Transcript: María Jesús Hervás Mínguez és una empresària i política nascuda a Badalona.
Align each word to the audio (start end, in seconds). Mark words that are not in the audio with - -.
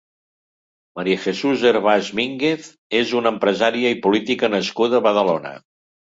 María 0.99 1.19
Jesús 1.25 1.65
Hervás 1.71 2.09
Mínguez 2.21 2.71
és 3.01 3.13
una 3.21 3.33
empresària 3.35 3.93
i 3.99 4.01
política 4.09 4.53
nascuda 4.57 5.01
a 5.03 5.05
Badalona. 5.11 5.55